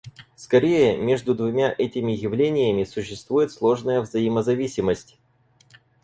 [0.35, 5.19] Скорее, между двумя этими явлениями существует сложная взаимозависимость.